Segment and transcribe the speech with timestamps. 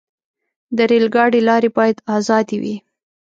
[0.77, 2.75] د ریل ګاډي لارې باید آزادې وي.